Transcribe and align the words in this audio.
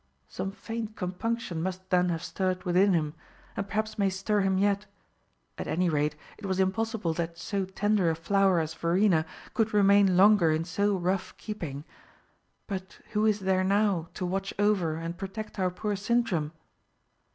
Some 0.27 0.49
faint 0.51 0.95
compunction 0.95 1.61
must 1.61 1.91
then 1.91 2.09
have 2.09 2.23
stirred 2.23 2.63
within 2.63 2.93
him, 2.93 3.13
and 3.55 3.67
perhaps 3.67 3.99
may 3.99 4.09
stir 4.09 4.39
him 4.41 4.57
yet. 4.57 4.87
At 5.59 5.67
any 5.67 5.89
rate 5.89 6.15
it 6.39 6.47
was 6.47 6.59
impossible 6.59 7.13
that 7.13 7.37
so 7.37 7.65
tender 7.65 8.09
a 8.09 8.15
flower 8.15 8.59
as 8.59 8.73
Verena 8.73 9.27
could 9.53 9.75
remain 9.75 10.17
longer 10.17 10.49
in 10.49 10.65
so 10.65 10.97
rough 10.97 11.37
keeping. 11.37 11.83
But 12.65 12.97
who 13.11 13.27
is 13.27 13.41
there 13.41 13.63
now 13.63 14.09
to 14.15 14.25
watch 14.25 14.55
over 14.57 14.95
and 14.95 15.19
protect 15.19 15.59
our 15.59 15.69
poor 15.69 15.95
Sintram?" 15.95 16.51